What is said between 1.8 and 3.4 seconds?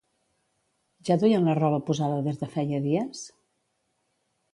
posada des de feia dies?